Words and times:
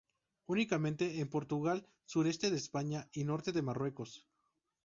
Únicamente 0.47 1.19
en 1.19 1.27
Portugal, 1.29 1.87
suroeste 2.05 2.49
de 2.49 2.57
España 2.57 3.07
y 3.13 3.23
norte 3.23 3.51
de 3.51 3.61
Marruecos. 3.61 4.25